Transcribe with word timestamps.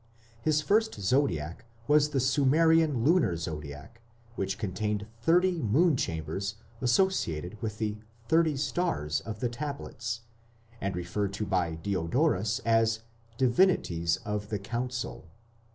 His 0.41 0.61
first 0.61 0.95
zodiac 0.99 1.63
was 1.87 2.09
the 2.09 2.19
Sumerian 2.19 3.03
lunar 3.03 3.35
zodiac, 3.37 4.01
which 4.35 4.57
contained 4.57 5.05
thirty 5.21 5.61
moon 5.61 5.95
chambers 5.95 6.55
associated 6.81 7.61
with 7.61 7.77
the 7.77 7.99
"Thirty 8.27 8.57
Stars" 8.57 9.21
of 9.27 9.41
the 9.41 9.49
tablets, 9.49 10.21
and 10.81 10.95
referred 10.95 11.33
to 11.33 11.45
by 11.45 11.75
Diodorus 11.75 12.57
as 12.65 13.01
"Divinities 13.37 14.17
of 14.25 14.49
the 14.49 14.57
Council". 14.57 15.27